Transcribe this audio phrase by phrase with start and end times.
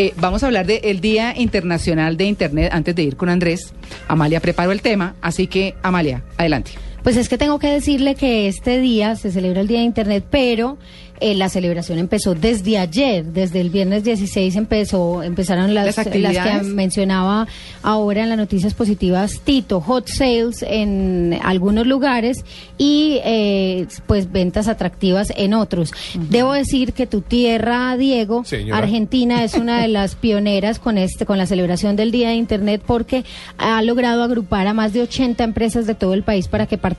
[0.00, 3.74] Eh, vamos a hablar del Día Internacional de Internet antes de ir con Andrés.
[4.06, 6.70] Amalia preparó el tema, así que Amalia, adelante.
[7.08, 10.26] Pues es que tengo que decirle que este día se celebra el Día de Internet,
[10.28, 10.76] pero
[11.20, 16.06] eh, la celebración empezó desde ayer, desde el viernes 16 empezó, empezaron las, ¿Las las,
[16.06, 16.62] actividades?
[16.62, 17.48] que mencionaba
[17.82, 22.44] ahora en las noticias positivas Tito, hot sales en algunos lugares
[22.76, 25.92] y eh, pues ventas atractivas en otros.
[26.14, 28.78] Debo decir que tu tierra, Diego, Señora.
[28.78, 32.82] Argentina es una de las pioneras con este con la celebración del Día de Internet
[32.86, 33.24] porque
[33.56, 36.97] ha logrado agrupar a más de 80 empresas de todo el país para que participen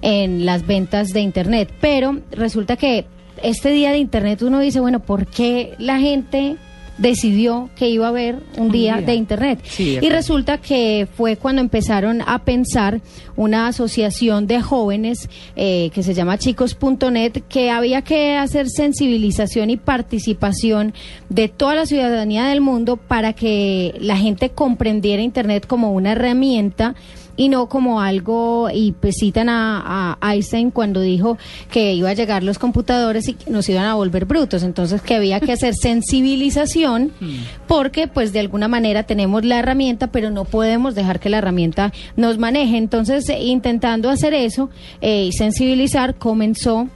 [0.00, 1.72] en las ventas de Internet.
[1.80, 3.06] Pero resulta que
[3.42, 6.56] este Día de Internet uno dice, bueno, ¿por qué la gente
[6.98, 9.06] decidió que iba a haber un, Un día, día.
[9.06, 9.60] de Internet?
[9.64, 13.00] Sí, y resulta que fue cuando empezaron a pensar
[13.34, 19.76] una asociación de jóvenes eh, que se llama chicos.net que había que hacer sensibilización y
[19.76, 20.92] participación
[21.28, 26.94] de toda la ciudadanía del mundo para que la gente comprendiera Internet como una herramienta
[27.36, 31.38] y no como algo, y pues citan a, a Einstein cuando dijo
[31.70, 35.14] que iba a llegar los computadores y que nos iban a volver brutos, entonces que
[35.14, 37.12] había que hacer sensibilización
[37.66, 41.92] porque pues de alguna manera tenemos la herramienta, pero no podemos dejar que la herramienta
[42.16, 42.76] nos maneje.
[42.76, 46.88] Entonces, intentando hacer eso eh, y sensibilizar, comenzó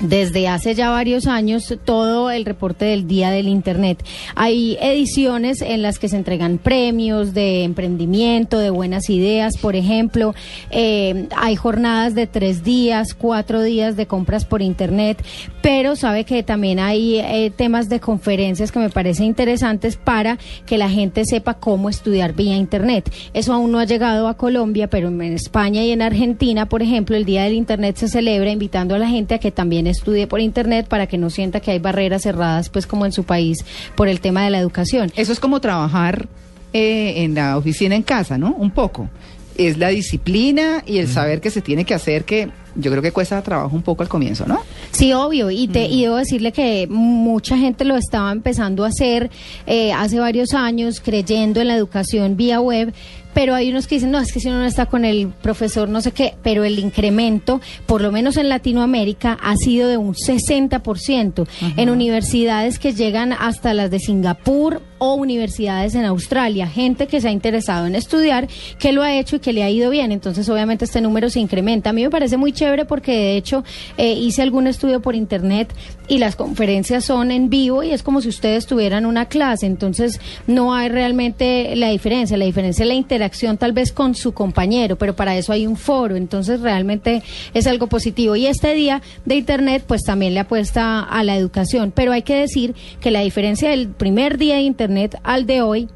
[0.00, 4.02] desde hace ya varios años todo el reporte del Día del Internet.
[4.34, 10.34] Hay ediciones en las que se entregan premios de emprendimiento, de buenas ideas, por ejemplo.
[10.70, 15.22] Eh, hay jornadas de tres días, cuatro días de compras por Internet,
[15.62, 20.78] pero sabe que también hay eh, temas de conferencias que me parecen interesantes para que
[20.78, 23.12] la gente sepa cómo estudiar vía Internet.
[23.34, 27.16] Eso aún no ha llegado a Colombia, pero en España y en Argentina, por ejemplo,
[27.16, 30.40] el Día del Internet se celebra invitando a la gente a que también estudie por
[30.40, 33.58] Internet para que no sienta que hay barreras cerradas, pues como en su país,
[33.94, 35.12] por el tema de la educación.
[35.16, 36.28] Eso es como trabajar
[36.72, 38.54] eh, en la oficina en casa, ¿no?
[38.54, 39.08] Un poco.
[39.56, 43.12] Es la disciplina y el saber que se tiene que hacer que yo creo que
[43.12, 44.60] cuesta trabajo un poco al comienzo, ¿no?
[44.92, 49.30] Sí, obvio, y, te, y debo decirle que mucha gente lo estaba empezando a hacer
[49.66, 52.92] eh, hace varios años, creyendo en la educación vía web,
[53.34, 55.88] pero hay unos que dicen, no, es que si uno no está con el profesor,
[55.88, 60.14] no sé qué, pero el incremento, por lo menos en Latinoamérica, ha sido de un
[60.14, 67.20] 60%, en universidades que llegan hasta las de Singapur o universidades en Australia, gente que
[67.20, 68.48] se ha interesado en estudiar,
[68.78, 71.40] que lo ha hecho y que le ha ido bien, entonces obviamente este número se
[71.40, 71.90] incrementa.
[71.90, 73.64] A mí me parece muy chévere porque de hecho
[73.96, 75.72] eh, hice algún estudio por internet
[76.08, 80.20] y las conferencias son en vivo y es como si ustedes tuvieran una clase, entonces
[80.46, 84.96] no hay realmente la diferencia, la diferencia es la interacción tal vez con su compañero,
[84.96, 87.22] pero para eso hay un foro, entonces realmente
[87.54, 88.36] es algo positivo.
[88.36, 92.34] Y este día de internet pues también le apuesta a la educación, pero hay que
[92.34, 95.88] decir que la diferencia del primer día de internet al de hoy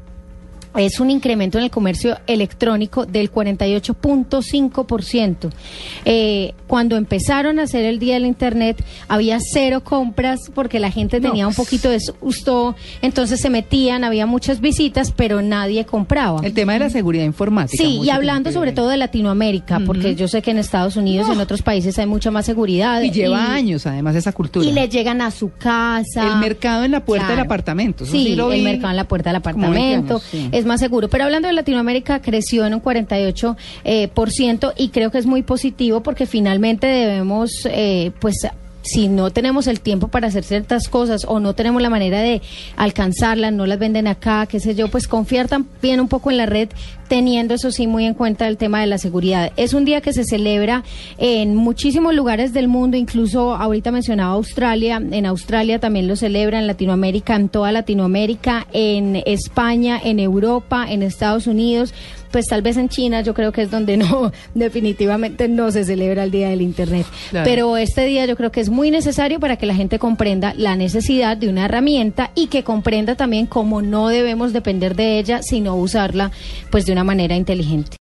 [0.77, 5.49] es un incremento en el comercio electrónico del 48.5%.
[6.05, 11.19] Eh, cuando empezaron a hacer el Día del Internet, había cero compras porque la gente
[11.19, 16.41] No, tenía un poquito de susto, entonces se metían, había muchas visitas, pero nadie compraba.
[16.43, 17.81] El tema de la seguridad informática.
[17.81, 21.33] Sí, y hablando sobre todo de Latinoamérica, porque yo sé que en Estados Unidos y
[21.33, 23.01] en otros países hay mucha más seguridad.
[23.01, 24.65] Y lleva años además esa cultura.
[24.65, 26.33] Y le llegan a su casa.
[26.33, 28.03] El mercado en la puerta del apartamento.
[28.03, 30.49] eso Sí, lo el vi mercado en la puerta del como 20 apartamento sí.
[30.65, 31.09] Más seguro.
[31.09, 35.25] Pero hablando de Latinoamérica, creció en un 48% eh, por ciento y creo que es
[35.25, 38.47] muy positivo porque finalmente debemos, eh, pues
[38.85, 42.41] si no tenemos el tiempo para hacer ciertas cosas o no tenemos la manera de
[42.77, 46.45] alcanzarlas, no las venden acá, qué sé yo, pues confiar también un poco en la
[46.45, 46.69] red,
[47.07, 49.51] teniendo eso sí muy en cuenta el tema de la seguridad.
[49.57, 50.83] Es un día que se celebra
[51.17, 56.67] en muchísimos lugares del mundo, incluso ahorita mencionaba Australia, en Australia también lo celebra, en
[56.67, 61.93] Latinoamérica, en toda Latinoamérica, en España, en Europa, en Estados Unidos
[62.35, 66.25] pues tal vez en China yo creo que es donde no, definitivamente no se celebra
[66.25, 67.05] el Día del Internet.
[67.29, 67.49] Claro.
[67.49, 70.75] Pero este día yo creo que es muy necesario para que la gente comprenda la
[70.75, 75.77] necesidad de una herramienta y que comprenda también cómo no debemos depender de ella, sino
[75.77, 76.31] usarla
[76.69, 77.89] pues de una manera inteligente.